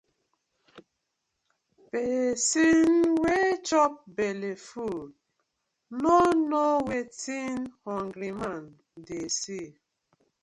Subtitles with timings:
[1.91, 2.81] Person
[3.23, 5.05] wey chop belle full,
[6.03, 6.17] no
[6.49, 8.63] know wetin hungry man
[9.05, 9.67] dey see: